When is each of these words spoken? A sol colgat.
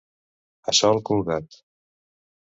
A 0.73 0.75
sol 0.77 1.03
colgat. 1.11 1.61